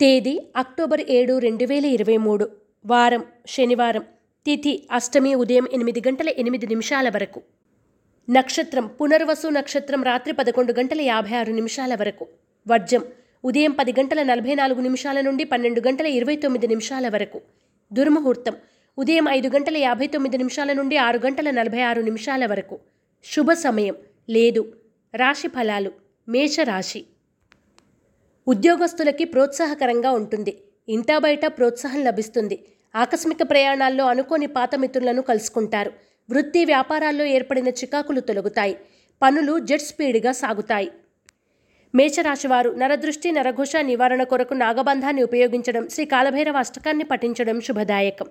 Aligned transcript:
తేదీ 0.00 0.42
అక్టోబర్ 0.56 1.00
ఏడు 1.08 1.38
రెండు 1.38 1.64
వేల 1.64 1.86
ఇరవై 1.86 2.16
మూడు. 2.16 2.50
వారం 2.86 3.24
శనివారం. 3.46 4.02
తిథి 4.46 4.88
అష్టమి 4.92 5.34
ఉదయం 5.34 5.66
ఎనిమిది 5.72 6.02
గంటల 6.08 6.28
ఎనిమిది 6.28 6.66
నిమిషాల 6.66 7.08
వరకు. 7.08 7.42
నక్షత్రం 8.30 8.86
పునర్వసు 8.86 9.48
నక్షత్రం 9.48 10.02
రాత్రి 10.02 10.34
పదకొండు 10.34 10.72
గంటల 10.72 11.00
యాభై 11.00 11.36
ఆరు 11.36 11.52
నిమిషాల 11.52 11.94
వరకు. 11.94 12.26
వర్జం 12.68 13.04
ఉదయం 13.44 13.70
పది 13.70 13.92
గంటల 13.92 14.22
నలభై 14.22 14.54
నాలుగు 14.54 14.80
నిమిషాల 14.80 15.20
నుండి 15.20 15.44
పన్నెండు 15.44 15.80
గంటల 15.88 16.06
ఇరవై 16.06 16.36
తొమ్మిది 16.36 16.66
నిమిషాల 16.66 17.08
వరకు. 17.08 17.40
దుర్ముహూర్తం 17.92 18.56
ఉదయం 18.98 19.28
ఐదు 19.28 19.48
గంటల 19.48 19.76
యాభై 19.76 20.06
తొమ్మిది 20.06 20.36
నిమిషాల 20.36 20.72
నుండి 20.72 20.96
ఆరు 20.96 21.18
గంటల 21.26 21.50
నలభై 21.50 21.80
ఆరు 21.80 22.02
నిమిషాల 22.02 22.46
వరకు. 22.46 22.78
శుభ 23.24 23.52
సమయం 23.52 23.94
లేదు. 24.30 24.72
రాశి 25.14 25.48
ఫలాలు 25.48 25.90
మేషరాశి. 26.28 27.04
ఉద్యోగస్తులకి 28.48 29.24
ప్రోత్సాహకరంగా 29.24 30.10
ఉంటుంది. 30.10 30.58
ఇంటా 30.88 31.18
బయట 31.18 31.46
ప్రోత్సాహం 31.46 32.04
లభిస్తుంది. 32.04 32.64
ఆకస్మిక 32.96 33.38
ప్రయాణాల్లో 33.42 34.04
అనుకోని 34.06 34.46
పాత 34.46 34.74
మిత్రులను 34.74 35.22
కలుసుకుంటారు. 35.22 35.92
వృత్తి 36.30 36.64
వ్యాపారాల్లో 36.64 37.24
ఏర్పడిన 37.24 37.68
చికాకులు 37.68 38.20
తొలగుతాయి. 38.20 38.76
పనులు 39.22 39.58
జెట్ 39.58 39.82
స్పీడ్గా 39.82 40.32
సాగుతాయి. 40.32 40.90
మేషరాశివారు 41.94 42.70
నరదృష్టి 42.70 43.32
నరఘోష 43.32 43.72
నివారణ 43.76 44.22
కొరకు 44.22 44.54
నాగబంధాన్ని 44.54 45.22
ఉపయోగించడం 45.22 45.88
శ్రీ 45.88 46.04
కాలభైరవ 46.04 46.56
అష్టకాన్ని 46.56 47.04
పఠించడం 47.04 47.60
శుభదాయకం. 47.60 48.26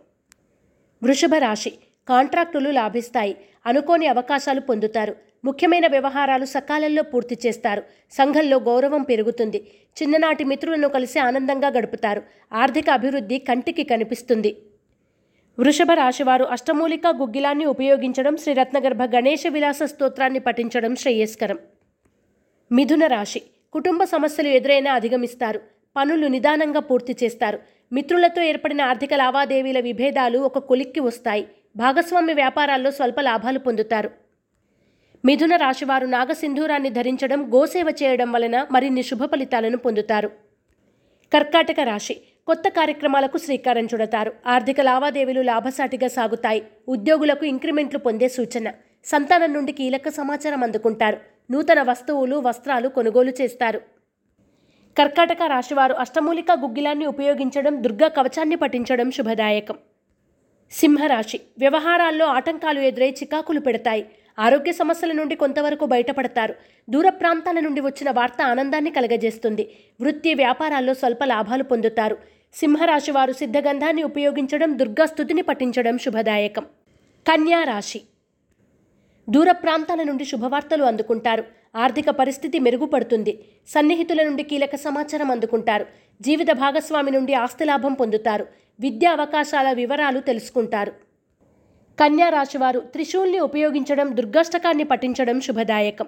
వృషభ 1.04 1.36
రాశి 1.38 1.70
కాంట్రాక్టులు 2.10 2.70
లాభిస్తాయి. 2.70 3.38
అనుకోని 3.66 4.08
అవకాశాలు 4.08 4.62
పొందుతారు. 4.62 5.16
ముఖ్యమైన 5.46 5.88
వ్యవహారాలు 5.88 6.46
సకాలంలో 6.46 7.04
పూర్తి 7.04 7.38
చేస్తారు. 7.46 7.84
సంఘంలో 8.12 8.58
గౌరవం 8.58 9.04
పెరుగుతుంది. 9.04 9.72
చిన్ననాటి 10.02 10.44
మిత్రులను 10.44 10.88
కలిసి 10.88 11.20
ఆనందంగా 11.20 11.68
గడుపుతారు. 11.68 12.24
ఆర్థిక 12.54 12.90
అభివృద్ధి 12.90 13.38
కంటికి 13.38 13.84
కనిపిస్తుంది. 13.84 14.58
వృషభ 15.60 15.92
రాశివారు 15.94 16.44
అష్టమూలిక 16.44 17.02
గుగ్గిలాన్ని 17.08 17.66
ఉపయోగించడం 17.66 18.38
శ్రీ 18.38 18.54
రత్నగర్భ 18.54 19.04
గణేష 19.04 19.48
విలాస 19.48 19.80
స్తోత్రాన్ని 19.84 20.40
పఠించడం 20.40 20.96
శ్రేయస్కరం. 20.96 21.60
మిథున 22.72 23.06
రాశి 23.06 23.42
కుటుంబ 23.74 24.04
సమస్యలు 24.04 24.48
ఎదురైనా 24.48 24.94
అధిగమిస్తారు. 24.94 25.62
పనులు 25.96 26.28
నిదానంగా 26.28 26.80
పూర్తి 26.80 27.16
చేస్తారు. 27.24 27.60
మిత్రులతో 27.92 28.42
ఏర్పడిన 28.42 28.82
ఆర్థిక 28.82 29.14
లావాదేవీల 29.14 29.80
విభేదాలు 29.80 30.40
ఒక 30.40 30.58
కొలిక్కి 30.58 31.00
వస్తాయి. 31.00 31.48
భాగస్వామ్య 31.76 32.34
వ్యాపారాల్లో 32.34 32.92
స్వల్ప 32.92 33.20
లాభాలు 33.20 33.60
పొందుతారు. 33.60 34.27
మిథున 35.28 35.56
రాశివారు 35.56 36.06
నాగసింధూరాన్ని 36.06 36.90
ధరించడం 36.90 37.54
గోసేవ 37.54 37.94
చేయడం 38.04 38.32
వలన 38.32 38.68
మరిన్ని 38.72 39.04
శుభ 39.04 39.24
ఫలితాలను 39.26 39.78
పొందుతారు. 39.78 40.28
కర్కాటక 41.34 41.80
రాశి 41.84 42.16
కొత్త 42.48 42.70
కార్యక్రమాలకు 42.70 43.38
శ్రీకారం 43.38 43.86
చుడతారు. 43.86 44.34
ఆర్థిక 44.48 44.82
లావాదేవీలు 44.82 45.42
లాభసాటిగా 45.42 46.08
సాగుతాయి. 46.08 46.64
ఉద్యోగులకు 46.90 47.46
ఇంక్రిమెంట్లు 47.46 48.00
పొందే 48.00 48.28
సూచన. 48.28 48.72
సంతానం 49.06 49.54
నుండి 49.54 49.72
కీలక 49.72 50.10
సమాచారం 50.10 50.64
అందుకుంటారు. 50.64 51.18
నూతన 51.52 51.82
వస్తువులు 51.82 52.38
వస్త్రాలు 52.38 52.88
కొనుగోలు 52.90 53.34
చేస్తారు. 53.42 53.82
కర్కాటక 54.98 55.44
రాశివారు 55.48 55.94
అష్టమూలిక 55.94 56.52
గుగ్గిలాన్ని 56.52 57.06
ఉపయోగించడం 57.06 57.84
దుర్గా 57.84 58.08
కవచాన్ని 58.08 58.56
పఠించడం 58.56 59.12
శుభదాయకం. 59.12 59.76
సింహరాశి 60.72 61.42
వ్యవహారాల్లో 61.60 62.26
ఆటంకాలు 62.26 62.80
ఎదురై 62.80 63.12
చికాకులు 63.12 63.60
పెడతాయి. 63.60 64.06
ఆరోగ్య 64.40 64.72
సమస్యల 64.72 65.12
నుండి 65.12 65.36
కొంతవరకు 65.36 65.86
బయటపడతారు. 65.86 66.56
దూర 66.90 67.10
ప్రాంతాల 67.10 67.60
నుండి 67.60 67.82
వచ్చిన 67.82 68.12
వార్త 68.12 68.42
ఆనందాన్ని 68.42 68.92
కలగజేస్తుంది. 68.92 69.70
వృత్తి 70.02 70.34
వ్యాపారాల్లో 70.34 70.94
స్వల్ప 70.94 71.24
లాభాలు 71.24 71.64
పొందుతారు. 71.64 72.18
సింహరాశి 72.54 73.12
వారు 73.12 73.32
సిద్ధగంధాన్ని 73.32 74.04
ఉపయోగించడం 74.04 74.80
దుర్గాస్థుతిని 74.80 75.42
పఠించడం 75.42 75.98
శుభదాయకం. 75.98 76.66
కన్యా 77.28 77.64
రాశి. 77.64 78.02
దూర 79.30 79.52
ప్రాంతాల 79.52 80.04
నుండి 80.04 80.26
శుభవార్తలు 80.26 80.84
అందుకుంటారు. 80.84 81.44
ఆర్థిక 81.76 82.10
పరిస్థితి 82.10 82.60
మెరుగుపడుతుంది. 82.60 83.44
సన్నిహితుల 83.68 84.24
నుండి 84.24 84.44
కీలక 84.44 84.76
సమాచారం 84.76 85.32
అందుకుంటారు. 85.32 85.86
జీవిత 86.22 86.52
భాగస్వామి 86.52 87.12
నుండి 87.12 87.34
ఆస్తి 87.34 87.66
లాభం 87.66 87.94
పొందుతారు. 87.94 88.48
విద్యా 88.80 89.12
అవకాశాల 89.12 89.72
వివరాలు 89.72 90.20
తెలుసుకుంటారు. 90.20 91.07
కన్యా 92.00 92.30
రాశివారు 92.30 92.80
త్రిశూల్ని 92.80 93.40
ఉపయోగించడం 93.40 94.18
దుర్గాష్టకాన్ని 94.18 94.84
పఠించడం 94.84 95.42
శుభదాయకం. 95.42 96.08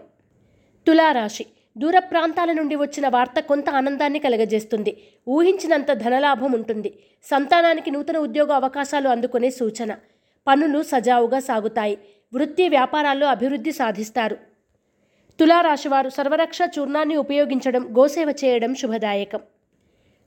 తులారాశి 0.87 1.45
దూర 1.77 1.99
ప్రాంతాల 1.99 2.51
నుండి 2.51 2.75
వచ్చిన 2.75 3.07
వార్త 3.07 3.39
కొంత 3.39 3.69
ఆనందాన్ని 3.69 4.19
కలగజేస్తుంది. 4.19 5.03
ఊహించినంత 5.27 5.91
ధనలాభం 5.93 6.51
ఉంటుంది. 6.51 6.93
సంతానానికి 7.23 7.91
నూతన 7.91 8.17
ఉద్యోగ 8.17 8.51
అవకాశాలు 8.51 9.09
అందుకునే 9.09 9.49
సూచన. 9.49 9.95
పనులు 10.47 10.83
సజావుగా 10.83 11.39
సాగుతాయి. 11.39 11.97
వృత్తి 12.33 12.69
వ్యాపారాల్లో 12.69 13.27
అభివృద్ధి 13.27 13.71
సాధిస్తారు. 13.71 14.37
తులారాశివారు 15.39 16.09
సర్వరక్ష 16.09 16.59
చూర్ణాన్ని 16.79 17.15
ఉపయోగించడం 17.15 17.83
గోసేవ 17.97 18.33
చేయడం 18.45 18.75
శుభదాయకం. 18.75 19.39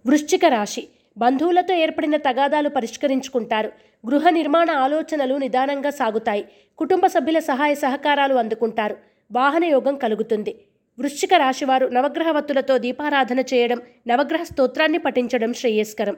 వృశ్చిక 0.06 0.44
రాశి 0.44 0.88
బంధువులతో 1.18 1.74
ఏర్పడిన 1.74 2.16
తగాదాలు 2.16 2.68
పరిష్కరించుకుంటారు. 2.68 3.72
గృహ 4.10 4.28
నిర్మాణ 4.28 4.70
ఆలోచనలు 4.70 5.34
నిదానంగా 5.34 5.90
సాగుతాయి. 5.90 6.44
కుటుంబ 6.78 7.06
సభ్యుల 7.06 7.38
సహాయ 7.38 7.74
సహకారాలు 7.74 8.34
అందుకుంటారు. 8.34 8.96
వాహన 9.32 9.64
యోగం 9.64 9.96
కలుగుతుంది. 9.96 10.54
వృశ్చిక 10.98 11.34
రాశివారు 11.34 11.86
నవగ్రహవత్తులతో 11.86 12.78
దీపారాధన 12.78 13.40
చేయడం 13.40 13.80
నవగ్రహ 14.08 14.42
స్తోత్రాన్ని 14.42 14.98
పఠించడం 14.98 15.52
శ్రేయస్కరం. 15.52 16.16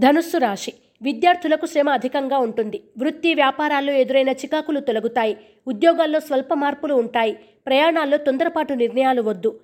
ధనుస్సు 0.00 0.38
రాశి 0.38 0.72
విద్యార్థులకు 1.02 1.66
శ్రమ 1.66 1.90
అధికంగా 1.90 2.38
ఉంటుంది. 2.38 2.82
వృత్తి 2.98 3.34
వ్యాపారాల్లో 3.34 3.92
ఎదురైన 3.92 4.28
చికాకులు 4.28 4.80
తొలగుతాయి. 4.80 5.36
ఉద్యోగాల్లో 5.66 6.20
స్వల్ప 6.20 6.54
మార్పులు 6.54 6.94
ఉంటాయి. 6.94 7.38
ప్రయాణాల్లో 7.66 8.16
తొందరపాటు 8.16 8.74
నిర్ణయాలు 8.74 9.22
వద్దు. 9.22 9.60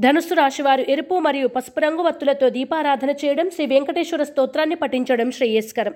ధనుస్సు 0.00 0.34
రాశివారు 0.34 0.84
ఎరుపు 0.88 1.18
మరియు 1.18 1.48
పసుపు 1.48 1.80
రంగు 1.80 2.02
వత్తులతో 2.02 2.48
దీపారాధన 2.48 3.10
చేయడం 3.10 3.50
శ్రీ 3.50 3.66
వెంకటేశ్వర 3.66 4.22
స్తోత్రాన్ని 4.22 4.74
పఠించడం 4.74 5.30
శ్రేయస్కరం. 5.30 5.94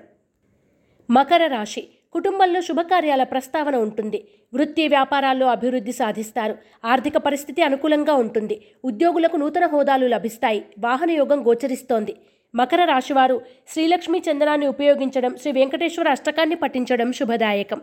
మకర 1.09 1.47
రాశి. 1.47 1.87
కుటుంబంలో 2.13 2.61
శుభకార్యాల 2.61 3.23
ప్రస్తావన 3.23 3.75
ఉంటుంది. 3.75 4.27
వృత్తి 4.53 4.87
వ్యాపారాల్లో 4.87 5.47
అభివృద్ధి 5.47 5.91
సాధిస్తారు. 5.91 6.55
ఆర్థిక 6.85 7.17
పరిస్థితి 7.17 7.61
అనుకూలంగా 7.61 8.13
ఉంటుంది. 8.13 8.61
ఉద్యోగులకు 8.85 9.37
నూతన 9.37 9.65
హోదాలు 9.65 10.07
లభిస్తాయి. 10.07 10.65
వాహన 10.79 11.11
యోగం 11.11 11.47
గోచరిస్తోంది. 11.47 12.15
మకర 12.55 12.85
రాశివారు 12.85 13.41
శ్రీలక్ష్మీ 13.67 14.21
చందనాన్ని 14.31 14.67
ఉపయోగించడం 14.67 15.35
శ్రీ 15.37 15.51
వెంకటేశ్వర 15.51 16.09
అష్టకాన్ని 16.09 16.55
పఠించడం 16.55 17.13
శుభదాయకం. 17.13 17.81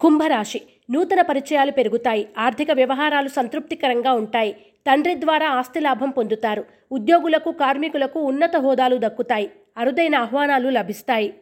కుంభరాశి. 0.00 0.60
నూతన 0.90 1.20
పరిచయాలు 1.20 1.70
పెరుగుతాయి. 1.70 2.28
ఆర్థిక 2.38 2.70
వ్యవహారాలు 2.70 3.28
సంతృప్తికరంగా 3.28 4.12
ఉంటాయి. 4.12 4.56
తండ్రి 4.86 5.14
ద్వారా 5.14 5.48
ఆస్తి 5.48 5.80
లాభం 5.80 6.10
పొందుతారు. 6.10 6.64
ఉద్యోగులకు 6.92 7.50
కార్మికులకు 7.50 8.20
ఉన్నత 8.20 8.56
హోదాలు 8.56 8.96
దక్కుతాయి. 8.96 9.50
అరుదైన 9.76 10.14
ఆహ్వానాలు 10.14 10.68
లభిస్తాయి. 10.68 11.34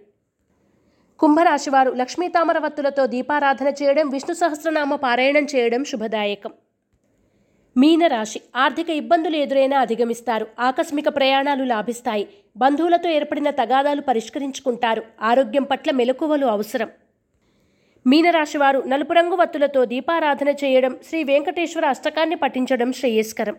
కుంభరాశివారు 1.19 1.91
లక్ష్మీ 1.91 2.29
తామరవత్తులతో 2.29 3.07
దీపారాధన 3.07 3.69
చేయడం 3.69 4.09
విష్ణు 4.09 4.35
సహస్రనామ 4.35 4.95
పారాయణం 4.95 5.45
చేయడం 5.45 5.85
శుభదాయకం. 5.85 6.53
మీనరాశి 7.77 8.41
ఆర్థిక 8.57 8.91
ఇబ్బందులు 8.91 9.37
ఎదురైనా 9.37 9.81
అధిగమిస్తారు. 9.81 10.47
ఆకస్మిక 10.61 11.09
ప్రయాణాలు 11.09 11.65
లాభిస్తాయి. 11.65 12.29
బంధువులతో 12.57 13.09
ఏర్పడిన 13.09 13.51
తగాదాలు 13.51 14.01
పరిష్కరించుకుంటారు. 14.01 15.03
ఆరోగ్యం 15.23 15.63
పట్ల 15.63 15.91
మెలకువలు 15.91 16.47
అవసరం. 16.47 16.89
మీనరాశివారు 18.11 18.81
నలుపు 18.91 19.13
రంగు 19.13 19.37
వత్తులతో 19.39 19.81
దీపారాధన 19.93 20.51
చేయడం 20.61 20.93
శ్రీ 21.07 21.21
వెంకటేశ్వర 21.31 21.87
అష్టకాన్ని 21.95 22.37
పఠించడం 22.43 22.91
శ్రేయస్కరం. 22.99 23.57